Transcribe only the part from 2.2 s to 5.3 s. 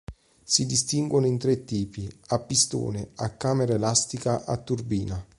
a pistone, a camera elastica, a turbina.